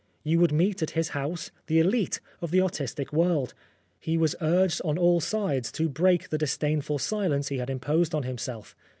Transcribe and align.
You 0.23 0.39
would 0.39 0.51
meet 0.51 0.81
at 0.81 0.89
his 0.97 1.09
house 1.09 1.51
the 1.67 1.77
tlite 1.79 2.21
of 2.41 2.49
the 2.49 2.59
artistic 2.59 3.13
world. 3.13 3.53
He 3.99 4.17
was 4.17 4.35
urged 4.41 4.81
on 4.83 4.97
all 4.97 5.19
sides 5.19 5.71
to 5.73 5.87
break 5.89 6.29
the 6.29 6.39
disdain 6.39 6.81
ful 6.81 6.97
silence 6.97 7.49
he 7.49 7.59
had 7.59 7.69
imposed 7.69 8.15
on 8.15 8.23
himself. 8.23 8.75